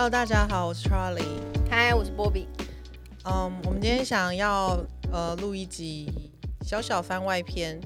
[0.00, 1.42] Hello，大家好，我是 Charlie。
[1.68, 2.48] 嗨，我是波比。
[3.26, 4.82] 嗯，我们今天想要
[5.12, 6.32] 呃录一集
[6.62, 7.78] 小小番外篇，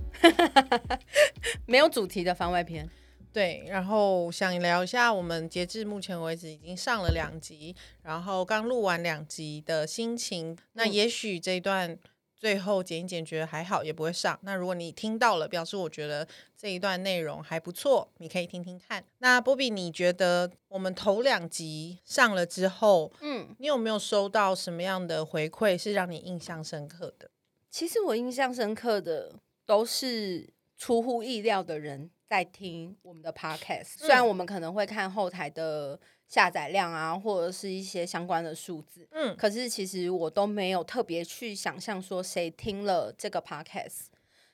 [1.67, 2.89] 没有主题的番外篇。
[3.33, 10.57] 对，然后想聊一下我们截至目前为止已经上了两集，然后刚录完两集的心情。
[10.75, 11.99] 那也许这一段。
[12.45, 14.39] 最后剪一剪，觉得还好，也不会上。
[14.43, 19.03] 那如果你听到了，表示我觉得这一段内容还不错，你可以听听看。
[19.21, 27.31] 那波比，你觉得我们头两集上了之后，嗯，你有没有收到什么样的回馈是让你印象深刻的？
[27.71, 35.99] 其实我印象深刻的都是出乎意料的人在听我们的 podcast，虽然我们可能会看后台的。
[36.27, 44.07] 下载量啊，或者是一些相关的数字，嗯，可是其实我都没有特别去想象说谁听了这个 podcast，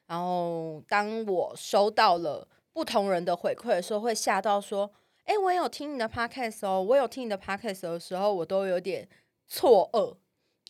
[0.07, 4.91] 然后当我收到了不同人的回馈的时候，会吓到说，
[5.25, 9.09] 哎，我有听你的 podcast 哦，我有听你的 podcast 的时候，我都有点
[9.49, 10.17] 错愕，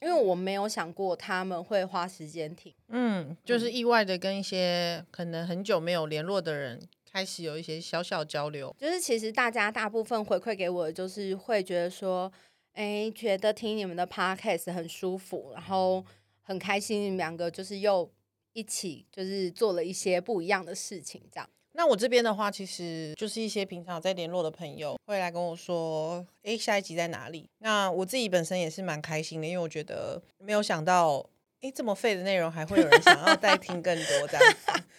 [0.01, 6.81] 因为我没有想过他们会花时间听，嗯，就是意外的跟一些可能很久没有联络的人。
[7.13, 12.31] 开始有一些小小交流，就是其实大家大部分回馈给我，就是会觉得说，
[12.73, 16.05] 哎，觉得听你们的 podcast 很舒服，然后
[16.43, 18.09] 很开心，你们两个就是又
[18.53, 21.51] 一起就是做了一些不一样的事情，这样。
[21.73, 27.49] 那我这边的话，其实就是一些平常在联络的朋友会来跟我说，哎，下一集在哪里？
[27.59, 31.25] 那我自己本身也是蛮开心的，因为我觉得没有想到，
[31.61, 34.83] 哎，这么废的内容还会有人想要再听更多这样子。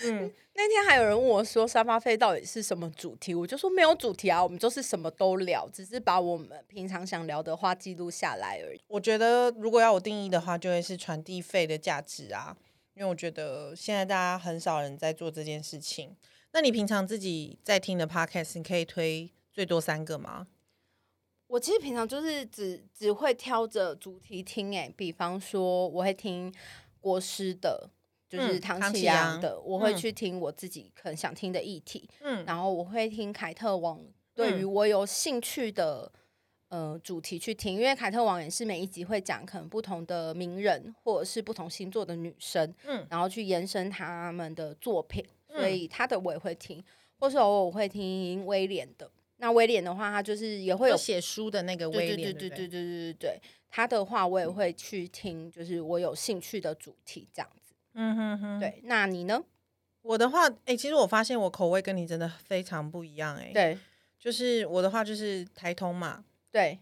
[0.00, 8.80] 嗯，那天还有人问我说沙发费到底是什么主题，我就说没有主题啊，我们就是什么都聊，只是把我们平常想聊的话记录下来而已。
[8.86, 12.56] 我觉得如果要我定义的话，就会是传递费的价值啊，
[12.94, 16.16] 因为我觉得现在大家很少人在做这件事情。
[16.52, 20.46] 那你平常自己在听的 podcast，你可以推最多三个吗？
[21.48, 26.54] 我其实平常就是只只会挑着主题听，哎，比方说我会听
[27.00, 27.90] 国师的。
[28.28, 33.98] 就是唐启阳的，我会去听我自己可能想听的议题，嗯，然后我会听凯特王
[34.34, 36.12] 对于我有兴趣的
[36.68, 46.84] 呃主题去听，因为凯特王也是每一集会讲可能不同的名人或者是不同星座的女生，嗯，然后去延伸他们的作品，所以他的我也会听，
[47.18, 49.10] 或是偶尔我会听威廉的。
[49.38, 52.58] 那威廉的话，他就是也会有写书的那个威廉，对对对对？
[52.58, 53.40] 对对对对，
[53.70, 57.48] 他的话我也会去听，就是我有兴趣的主题这样。
[58.00, 59.42] 嗯哼哼，对，那你呢？
[60.02, 63.76] 我的话，哎，其实我发现我口味跟你真的非常不一样，哎，对，
[64.20, 66.78] 就是我的话就是台通嘛，对，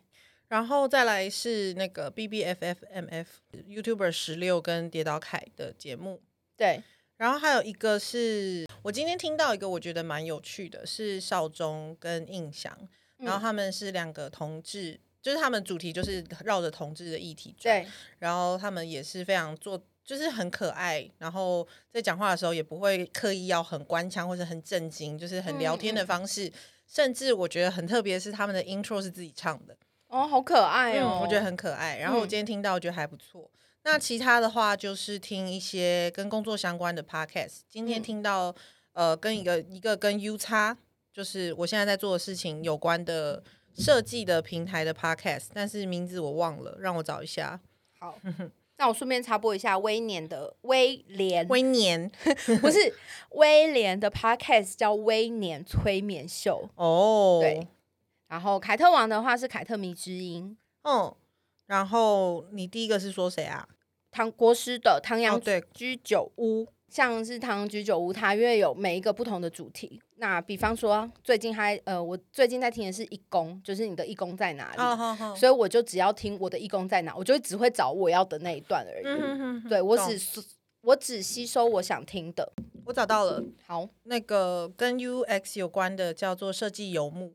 [0.49, 6.21] 然后再来是那个 B B F F M F YouTuber 十六跟跌倒凯的节目，
[6.55, 6.83] 对，
[7.17, 12.77] 然后还有一个是我今天听到一个我觉得蛮有趣的，是少中跟印象，
[13.17, 17.89] 然后他们是两个同志，就是他们主题就是绕着同志的议题转，对，
[18.19, 19.83] 然后他们也是非常做。
[20.07, 26.51] 就是很可爱，然后在讲话的时候也不会刻意要很官腔或者很震惊，就是很聊天的方式。
[26.87, 31.99] 甚至我觉得很特别是他们的 intro 是自己唱的哦，好可爱哦，我觉得很可爱。
[31.99, 33.51] 然后我今天听到，我觉得还不错。
[33.83, 37.63] 那其他的话就是听一些跟工作相关的 podcast。
[37.69, 38.55] 今天听到
[38.93, 40.79] 呃，跟一个一个跟 U 叉，
[41.13, 43.43] 就是我现在在做的事情有关的
[43.75, 47.61] 设计的平台的 podcast，但是名字我忘了，让我找一下。
[47.99, 48.17] 好。
[48.79, 52.11] 那我顺便插播一下威廉的威廉，威廉
[52.61, 52.95] 不是
[53.31, 57.67] 威廉的 podcast 叫威廉催眠秀哦，对。
[58.29, 61.15] 然后凯特王的话是凯特迷之音，嗯。
[61.67, 63.69] 然后你第一个是说谁啊？
[64.11, 65.41] 唐国师的唐阳
[65.73, 66.69] 居酒屋。
[66.89, 70.01] 像是唐居酒屋，它因为有每一个不同的主题。
[70.17, 75.39] 那比方说，最近还呃，我最近在听的是义工，就是你的义工在哪里？
[75.39, 79.69] 所以我就只要听我的义工在哪，我就只会找我要的那一段而已。
[79.69, 80.43] 对我只
[80.81, 82.51] 我只吸收我想听的。
[82.85, 87.35] 我找到了，好，那个跟 UX 有关的叫做设计游牧。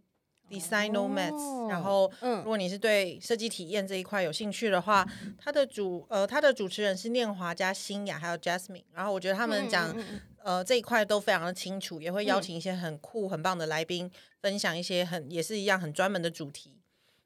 [0.51, 5.07] Design Nomads，然后，如果你是对设计体验这一块有兴趣的话，
[5.39, 9.95] 他的主呃，他的主持人是念华加新雅，还有 Jasmine，然后我觉得他们讲
[10.43, 14.11] 呃这一块都非常的清楚，也会邀请一些很酷很棒的来宾
[14.41, 16.77] 分享一些很也是一样很专门的主题。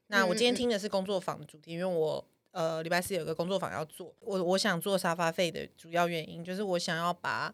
[0.06, 7.52] 那我今天听的是工作坊的主题，因为我呃礼拜四有个工作坊要做，我我想做沙发费的主要原因就是我想要把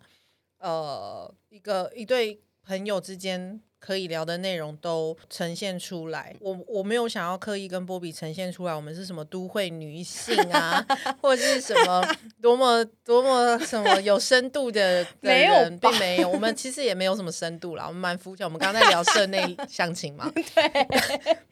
[0.58, 3.62] 呃一个一对朋友之间。
[3.84, 6.36] 可以聊的内容都呈现出来。
[6.38, 10.86] 我我没有想要刻意跟波比呈现出来，我们是什么都会女性啊，
[11.20, 12.00] 或者是什么
[12.40, 16.28] 多么多么什么有深度的 没有，并没有。
[16.28, 18.46] 我们其实也没有什么深度啦，我们蛮肤浅。
[18.46, 20.86] 我们刚刚在聊社内相亲嘛， 对，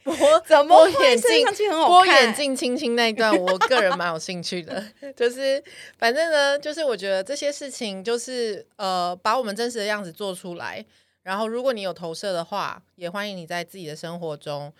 [0.04, 1.44] 我怎么眼镜
[1.86, 4.84] 播眼镜亲亲那一段，我个人蛮有兴趣的。
[5.16, 5.60] 就是
[5.98, 10.86] 反正呢，就是我觉得这些事情就是呃，把我们真实的样子做出来。
[11.30, 14.72] 然后，如果你有投射的话，也欢迎你在自己的生活中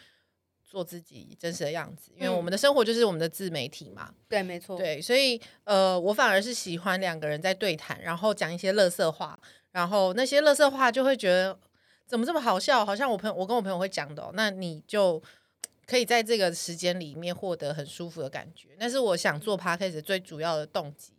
[0.65, 4.13] 做自己真实的样子，因为我们的生活就是我们的自媒体嘛。
[4.29, 4.77] 对，没错。
[4.77, 9.39] 对，所以呃，我反而是喜欢两个人在对谈，然后讲一些乐色话，
[9.71, 11.57] 然后那些乐色话就会觉得
[12.05, 15.23] 怎么这么好笑，好像我朋友我跟我朋友会讲的，那你就
[15.87, 18.71] 可以在这个时间里面获得很舒服的感觉。
[18.81, 21.13] 那是我想做 podcast 最主要的动机。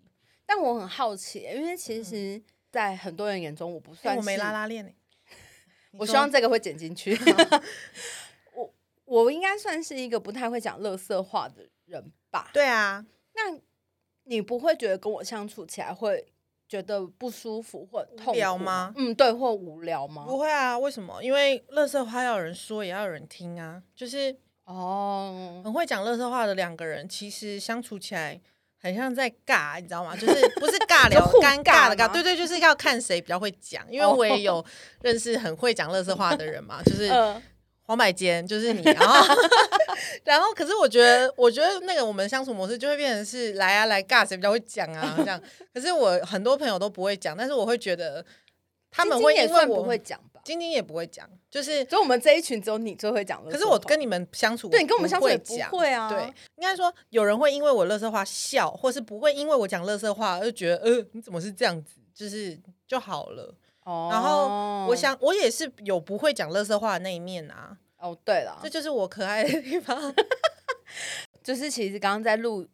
[0.46, 4.94] 但我很好奇，因为其实，在很多人眼中，我不算我没拉拉链
[5.92, 7.18] 我希望这个会剪进去。
[8.54, 8.74] 我
[9.06, 12.50] 我应该算是一个不太会讲乐色话的人吧？
[12.54, 13.60] 对啊，那
[14.24, 16.32] 你不会觉得跟我相处起来会
[16.68, 18.94] 觉得不舒服或无聊吗？
[18.96, 20.26] 嗯，对，或无聊吗？
[20.26, 21.22] 不会啊，为什么？
[21.24, 23.84] 因为乐色话要有人说，也要有人听啊。
[23.96, 24.36] 就是
[24.66, 28.40] 哦，很会讲乐色话的两个人，其实相处起来。
[28.82, 30.16] 很像在尬，你知道吗？
[30.16, 32.12] 就是不是尬聊， 尴尬的尬。
[32.12, 33.86] 对对，就是要看谁比较会讲。
[33.92, 34.64] 因为我也有
[35.02, 37.10] 认识很会讲乐色话的人嘛，就是
[37.84, 38.82] 黄百坚，就是你。
[38.84, 39.36] 然后，
[40.24, 45.40] 然后，可是我觉得，我觉得那个我们相处模式就会变成是来啊来尬，谁比较会讲啊这样。
[45.74, 48.26] 可是我很多朋友都不会讲，但是我会觉得
[48.90, 50.20] 他们会因为我会讲。
[50.44, 56.10] 晶晶也不会讲，就是所以我们这一群只有你最会讲可是我跟你们相处，对你跟我们相处也不会啊。
[56.10, 56.24] 对，
[56.56, 63.56] 应该说有人会因为我乐色话笑，或是不会因为我讲乐色话而觉得呃你怎么是这样子，就是就好了。
[63.84, 64.10] 哦。
[64.12, 67.78] 然后我想我也是有不会讲乐色话的那一面啊。
[67.98, 70.14] 哦，对了，这就是我可爱的地方。
[71.44, 72.68] 就是其实刚刚在录。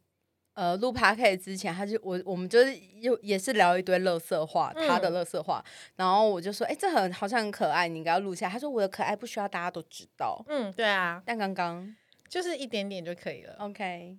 [0.57, 5.63] 呃，录 p o d a 之前，他就我我们就是又也是聊一堆乐色话，他的乐色话，
[5.97, 8.49] 然后我就说，哎，这很好像很可爱，你应该要录下。
[8.49, 10.43] 他说我的可爱不需要大家都知道。
[10.47, 11.21] 嗯，对啊。
[11.23, 11.95] 但刚刚
[12.27, 13.55] 就是一点点就可以了。
[13.59, 14.17] OK，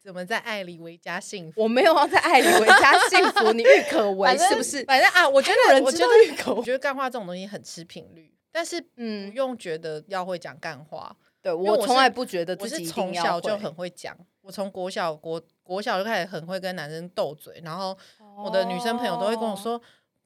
[0.00, 1.60] 怎么在爱里维加幸福？
[1.60, 4.84] 我没有要在爱里维加幸福，你郁可唯是不是？
[4.84, 11.16] 反正啊，我觉得我觉得我觉得干话这种东西很吃频率，但是嗯，不用觉得要会讲干话。
[11.54, 14.16] 对我从来不觉得自己从小就很会讲。
[14.40, 17.96] 我从国小国国小就开始很会跟男生斗嘴，然后
[18.42, 19.78] 我的女生朋友都会跟我说，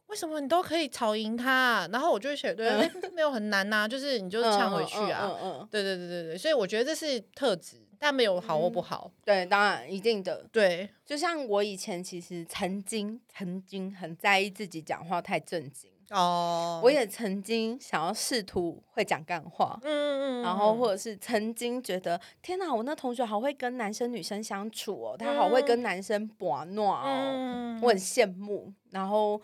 [0.06, 1.88] 为什么你都可以吵赢他？
[1.90, 5.66] 然后我就会觉得没有很难呐，就是你就呛回去啊。
[5.70, 9.10] 对对对对对，所以我觉得这是特质，但没有好或不好。
[9.24, 10.46] 对，当然一定的。
[10.52, 15.90] 对，就像我以前其实曾经曾经很在意自己讲话太正经。
[16.12, 29.40] 哦，我也曾经想要试图会讲干话，嗯嗯，然后或者是曾经觉得天哪，我那同学好会跟男生女生相处哦，他好会跟男生玩闹哦，我很羡慕，然后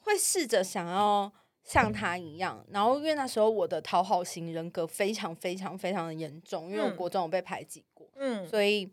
[0.00, 1.32] 会试着想要
[1.62, 8.90] 像他一样，然后因为那时候我的讨好型人格非常非常非常的严重，因为我国中有被排挤过，嗯，所以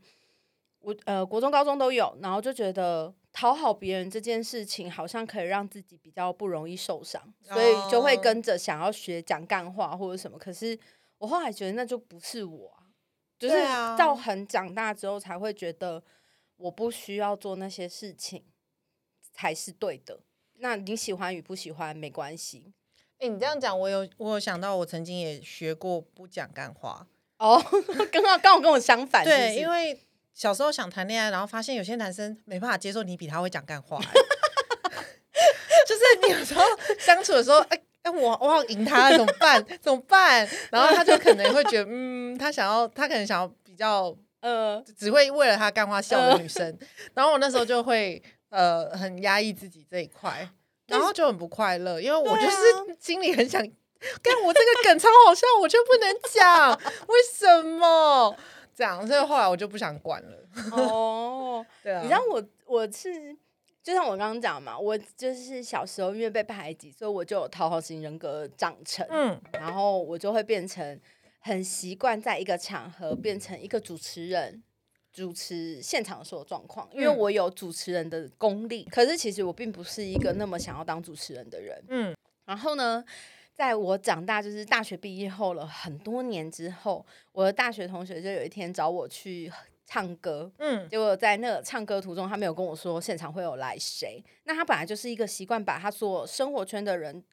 [0.82, 3.14] 我呃国中高中都有，然后就觉得。
[3.38, 10.40] 讨好别人这件事情，好像可以让自己比较不容易受伤，所以就会跟着想要学讲干话或者什么。
[10.40, 10.80] 可是
[11.18, 12.74] 我后来觉得那就不是我，
[13.38, 13.56] 就是
[13.98, 16.02] 到很长大之后才会觉得
[16.56, 18.42] 我不需要做那些事情
[19.34, 20.22] 才是对的。
[20.60, 22.72] 那你喜欢与不喜欢没关系。
[23.18, 27.06] 哎，你这样讲，我有我有想到，我曾经也学过不讲干话
[27.40, 27.62] 哦，
[28.14, 30.00] 刚刚刚好跟我相反，对，因为。
[30.36, 33.98] 小时候想谈恋爱，然后发现有些男生没办法接受你比他会讲干话，
[35.88, 36.62] 就是你有时候
[37.00, 39.66] 相处的时候，哎哎，我我要赢他怎么办？
[39.82, 40.48] 怎么办？
[40.70, 46.78] 然后他就可能会觉得，嗯，他想要，他可能想要比较，呃，只会为了他干话笑的女生。
[47.14, 50.48] 然后我那时候就会，呃，很压抑自己这一块，
[50.88, 52.58] 然后就很不快乐，因为我就是
[53.00, 53.62] 心里很想，
[54.22, 56.78] 干我这个梗超好笑，我却不能讲，
[57.08, 58.36] 为什么？
[58.76, 60.48] 这样，所以后来我就不想管了。
[60.74, 63.34] 哦， 对啊，你知道我我是
[63.82, 69.06] 就像我刚刚讲嘛，我就是小时候因为被排挤，所以我就有讨好型人格长成。
[69.10, 71.00] 嗯，然后我就会变成
[71.40, 74.62] 很习惯在一个场合变成一个主持人，
[75.14, 78.84] 主持现场的所有状况，因为我有主持人的功力。
[78.92, 81.82] 可是其实我并不是一个那么想要当主持人的人。
[81.88, 82.16] 嗯，
[82.46, 83.06] 然后呢？
[83.56, 89.52] 在我长大，就是大学毕业后了很多年之后，我的大学同学就有一天找我去
[89.86, 94.24] 唱歌，嗯，结果在那个唱歌途中，他没有跟我说现场会有来谁。
[94.44, 97.24] 那他本来就是一个习惯把他所有生活圈的人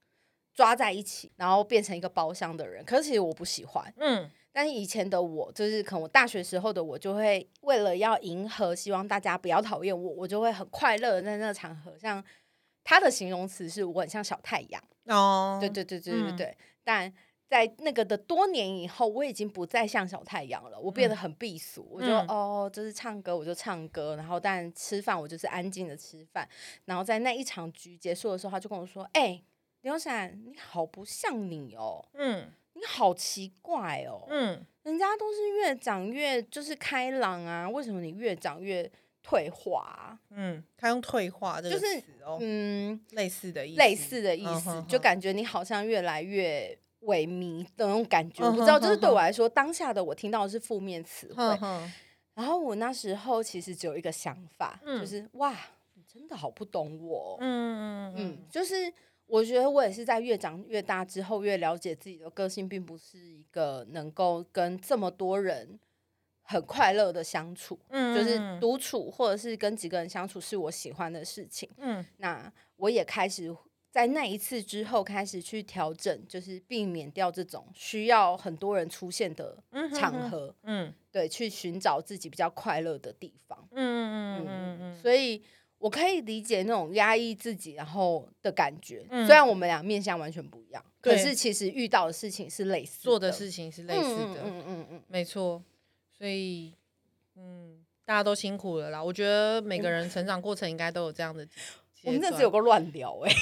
[0.55, 2.85] 抓在一起，然后变成一个包厢的人。
[2.85, 4.31] 可是其实我不喜欢，嗯。
[4.55, 11.97] 但是以前的我，就是可能我大学时候的我，就会为了要迎合，希望大家不要讨厌我，我就会很快乐在那个场合。
[11.99, 12.23] 像
[12.85, 16.57] 他的形容词是我很像小太阳哦，对对对对对对。
[16.85, 17.13] 但
[17.49, 21.87] 在那个的多年以后，我已经不再像小太阳了，我变得很避俗。
[21.91, 26.49] 我就哦，就是唱歌我就唱歌，然后但吃饭我就是安静的吃饭。
[26.87, 29.43] 然后在那一场局结束的时候，他就跟我说：“哎，
[29.83, 32.53] 刘闪，你好不像你哦。”嗯。
[32.75, 38.91] 你好奇怪哦，嗯，人家都是越长越就是开朗啊，为什么你越长越
[39.23, 40.19] 退化？
[40.31, 48.49] 嗯，他用退化这个词哦，嗯，类似的意思，类似的意思，就感觉你好像越来越萎靡的那种感觉。
[48.51, 51.43] 不知道，就是对我来说，当下的我听到的是负面词汇，
[52.35, 55.57] 然后我那时候其实只有一个想法，就是哇，
[55.95, 58.93] 你真的好不懂我，嗯嗯嗯，就是。
[59.27, 65.81] 我觉得我也是在越长越大之后，越了解自己的个性，并不是一个能够跟这么多人
[66.43, 67.79] 很快乐的相处。
[67.89, 71.69] 嗯，就是独处或者是跟几个人相处是我喜欢的事情。
[71.79, 73.55] 嗯，那我也开始
[73.91, 79.57] 在那一次之后开始去调整，就是避免掉这种需要很多人出现的
[79.95, 80.55] 场合。
[80.63, 83.69] 嗯，对，去寻找自己比较快乐的地方。
[83.73, 85.43] 嗯嗯嗯嗯，所以。
[85.83, 95.61] 我可以理解那种压抑自己然后的感觉，虽然我们俩面相完全不一样，可是其实遇到的事情是类似，做的事情是类似的，嗯嗯嗯，没错。
[96.23, 96.73] 所以，
[97.35, 99.03] 嗯，大家都辛苦了啦。
[99.03, 101.45] 我觉得每个人成长过程应该都有这样的。
[102.05, 103.33] 我们这只有个乱聊哎，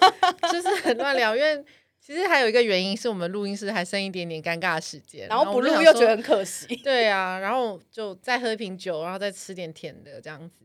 [0.50, 1.62] 就是很乱聊，因为
[2.00, 6.74] 其实还有一个原因是我们录音室还剩一点点尴尬的时间，然后不录又觉得很可惜。
[6.82, 10.64] 对啊，然后就再喝一瓶酒，然后再吃点甜的这样子。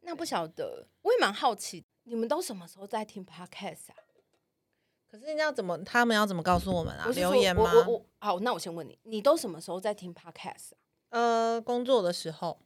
[0.00, 3.96] 那不晓得，我也蛮好奇，你们都什么时候在听 podcast 啊？
[5.10, 7.08] 可是要怎么，他们要怎么告诉我们啊？
[7.08, 7.68] 留言吗？
[8.18, 10.72] 好，那我先问你，你都什么时候在听 podcast
[11.08, 11.54] 啊？
[11.54, 12.60] 呃，工作的时候。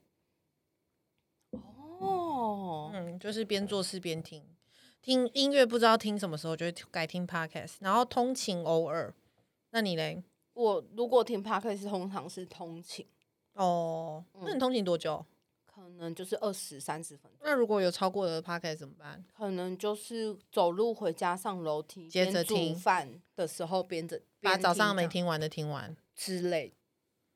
[1.52, 4.44] 哦，嗯，就是边做事边听，
[5.00, 9.14] 听音乐不知道听什么时候就会改听 podcast，然后通勤偶尔。
[9.70, 10.22] 那你嘞？
[10.52, 13.06] 我如果听 podcast，通常是通勤。
[13.54, 15.24] 哦，那你通勤多久？
[15.84, 17.40] 可能就是二十三十分钟。
[17.42, 19.24] 那如果有超过的 p o c a s t 怎么办？
[19.36, 26.72] 可能就是走路回家上楼梯，接着听饭的时候边着把早上没听完的听完之类。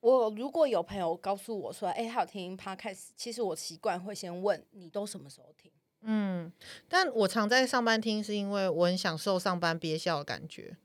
[0.01, 5.71] 我如果有朋友告诉我说：“哎，他有听 podcast。”其实我习惯会先问你都什么时候听。
[6.03, 6.53] 嗯，
[6.89, 10.77] 但我常在上班听，是因为我很享受上班憋笑的感觉。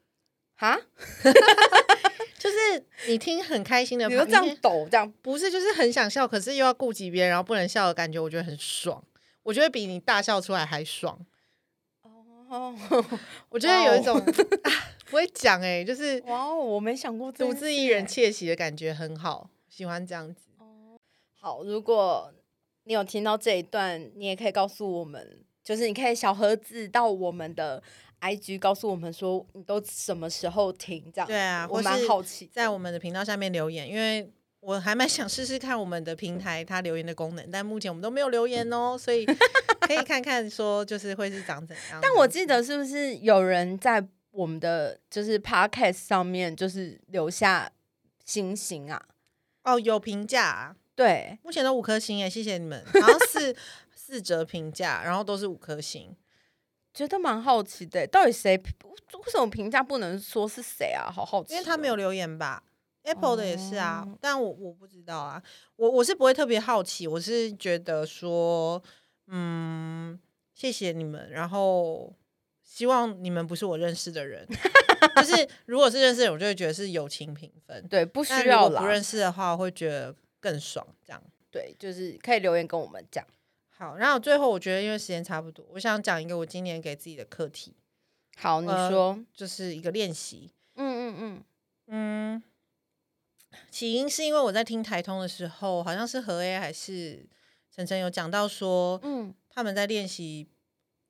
[0.56, 0.80] 哈？
[2.44, 9.02] 就是你听很开心的，比如这样抖这样，不是就是很想笑，可是又要顾及别人，然后不能笑的感觉，我觉得很爽。
[9.44, 11.18] 我觉得比你大笑出来还爽。
[12.04, 12.76] 哦，
[13.48, 14.22] 我觉得有一种
[15.10, 20.42] 不会讲哎，就是哇，我没想过独自一人窃喜的感觉很好，喜欢这样子。
[20.58, 20.98] 哦，
[21.40, 22.30] 好，如果
[22.84, 27.82] 你有听到这一段，你也可以告诉我们，就是你可以小盒子到我们的。
[28.24, 31.28] I G 告诉我们说你都什么时候停这样？
[31.28, 39.26] 对啊，我蛮好奇，在我们的频道下面留言，因为我还蛮想试试看我们的平台它留言的功能，但目前我们都没有留言哦，所以
[39.82, 42.00] 可以看看说就是会是长怎样。
[42.02, 47.70] 但我记得是不是有人在我们的就是 Podcast 上面就是留下
[48.24, 49.06] 星星啊？
[49.66, 53.54] 哦，有评价，对，目前都五颗星耶，谢谢你们，好像是
[53.94, 56.16] 四折评价，然后都是五颗星。
[56.94, 61.10] 觉得蛮好奇的，到底谁为什么评价不能说是谁啊？
[61.12, 62.64] 好好奇，因为他没有留言吧
[63.04, 65.42] ？Apple 的也是啊，但我我不知道啊，
[65.76, 68.82] 我我是不会特别好奇，我是觉得说，
[69.28, 70.20] 嗯，
[70.54, 72.14] 谢谢你们，然后
[72.64, 74.48] 希望你们不是我认识的人，
[75.18, 81.22] 就是如果是认识的人，我就会觉得是友情评分，对，不需要不认识的话，我会觉得更爽，这样，
[81.52, 83.26] 对，就是可以留言跟我们讲。
[83.84, 87.76] 好，然后最后我觉得，因为时间差不多，我想讲一个我今年给自己的课题。
[88.38, 90.54] 好，你说，就是一个练习。
[90.76, 91.44] 嗯嗯嗯
[91.88, 92.44] 嗯。
[93.70, 97.26] 起因是因为我在听台通的时候，好像是何 A 还是
[97.76, 100.48] 晨晨有讲到说，嗯，他们在练习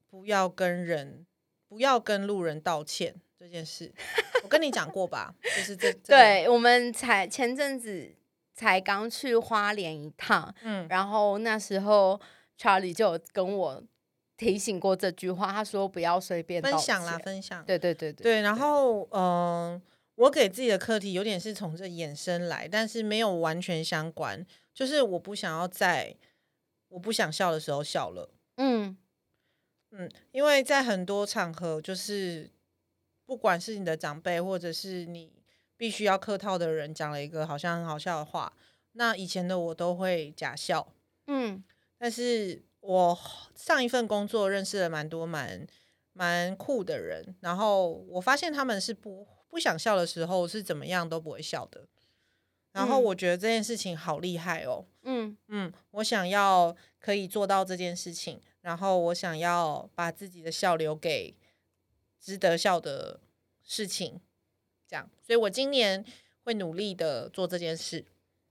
[0.10, 1.28] 不要跟人、
[1.68, 3.94] 不要跟路人道歉这件事。
[4.42, 5.36] 我跟你讲过吧？
[5.44, 8.16] 就是这，对我们才前阵子
[8.56, 12.20] 才刚去花莲一趟，嗯，然后那时候。
[12.58, 13.84] 查理就有跟我
[14.38, 17.64] 提醒过这句话，他说不要随便分享啦，分享。
[17.66, 18.24] 对对对对。
[18.24, 19.82] 对，然后嗯，
[20.16, 24.46] 我给自己的课题有点是从这衍生来，但是没有完全相关。
[24.74, 26.16] 就是我不想要在
[26.90, 28.30] 我不想笑的时候笑了。
[28.58, 28.98] 嗯
[29.92, 32.50] 嗯，因为在很多场合，就是
[33.26, 35.32] 不管是你的长辈，或者是你
[35.78, 38.52] 必须要客套的人，讲了一个好像很好笑的话，
[38.94, 40.88] 那以前的我都会假笑。
[41.28, 41.64] 嗯，
[42.04, 43.18] 但是我
[43.56, 45.66] 上一份工作认识了蛮多蛮
[46.12, 51.88] 蛮酷的人，然后我发现他们是不不想笑的时候是怎么样都不会笑的。
[52.74, 54.86] 然后我觉得这件事情好厉害哦。
[55.04, 61.34] 嗯嗯，我想要可以做到这件事情，然后我想要把自己的笑留给
[62.20, 63.22] 值得笑的
[63.64, 64.20] 事情，
[64.86, 65.10] 这样。
[65.22, 66.04] 所以我今年
[66.44, 68.04] 会努力的做这件事。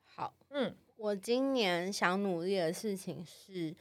[0.05, 3.75] 好，嗯，我今年想努力的事情是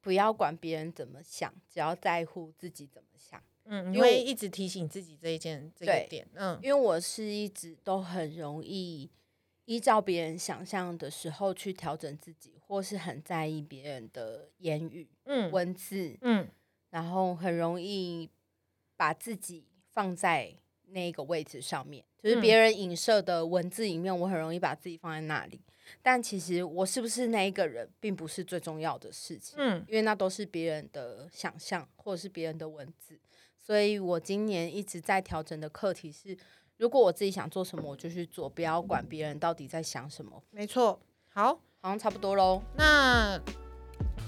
[0.00, 3.42] 不要管别人怎么想，只要在乎自己怎么想。
[3.64, 6.24] 嗯，因为一直提醒自己这一件这个点。
[6.34, 9.10] 嗯，因为我是一直都很容易。
[9.64, 16.48] 依照别人想象的时候去调整自己，或是很在意别人的言语、嗯，文字，嗯，
[16.88, 18.30] 然后很容易
[18.96, 20.54] 把自己放在
[20.86, 25.60] 那个位置上面，就是别人影射的文字里面，我很容易把自己放在那里。
[26.02, 33.18] 但其实我是不是那一个人，并不是最重要的事情，嗯，因为那都是别人的想象，或者是别人的文字。
[33.56, 36.36] 所以我今年一直在调整的课题是。
[36.78, 40.40] 如果我自己想做什么，我就去做，不要管别人到底在想什么。
[40.52, 40.96] 没错，
[41.28, 42.62] 好，好像差不多喽。
[42.76, 43.36] 那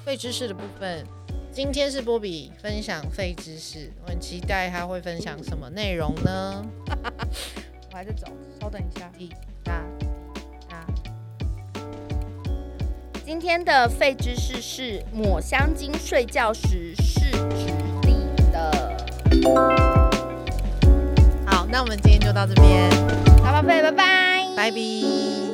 [0.04, 1.06] 废知识的部分，
[1.52, 6.66] 今天是波比分享废知识，我很期待他会分享什么内容呢？
[7.92, 8.26] 我还在走，
[8.60, 9.08] 稍等一下。
[9.16, 9.86] 滴答
[13.30, 17.72] 今天的废知识是抹香鲸睡觉时是直
[18.02, 18.16] 立
[18.50, 18.98] 的。
[21.46, 22.90] 好那我们今天就到这边，
[23.44, 25.49] 好，宝贝，拜拜，拜拜。